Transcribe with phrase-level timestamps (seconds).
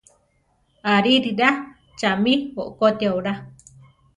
[0.93, 1.49] Aririra!
[1.99, 3.33] chami okotia olá.